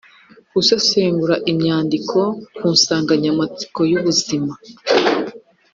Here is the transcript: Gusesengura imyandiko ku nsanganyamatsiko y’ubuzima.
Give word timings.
Gusesengura 0.53 1.35
imyandiko 1.51 2.19
ku 2.55 2.63
nsanganyamatsiko 2.73 3.79
y’ubuzima. 3.91 4.53